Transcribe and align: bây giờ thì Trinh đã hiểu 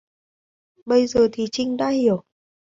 bây 0.85 1.07
giờ 1.07 1.27
thì 1.33 1.45
Trinh 1.51 1.77
đã 1.77 1.89
hiểu 1.89 2.23